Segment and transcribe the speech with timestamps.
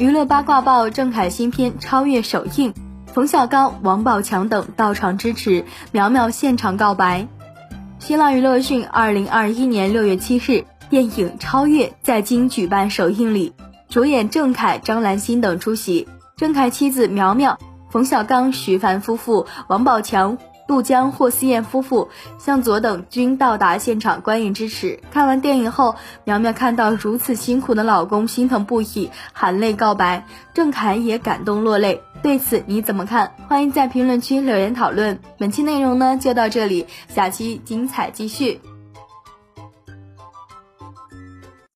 [0.00, 2.72] 娱乐八卦报：郑恺新片《超越》首映，
[3.12, 7.28] 冯小刚、王宝强等到场支持，苗苗现场告白。
[7.98, 13.52] 新浪娱乐讯：二零二一年六月七日，电影《超越》在京举办首映礼，
[13.90, 16.08] 主演郑恺、张兰心等出席。
[16.34, 17.58] 郑恺妻子苗苗、
[17.90, 20.38] 冯小刚、徐帆夫妇、王宝强。
[20.70, 22.08] 杜江、霍思燕夫妇、
[22.38, 25.00] 向佐等均到达现场观影支持。
[25.10, 30.24] 看完电影后，苗苗看到如此辛苦的老公，心疼不已，含泪告白。
[30.54, 32.00] 郑恺也感动落泪。
[32.22, 33.34] 对此你怎么看？
[33.48, 35.18] 欢迎在评论区留言讨论。
[35.38, 38.60] 本期内容呢就到这里，下期精彩继续。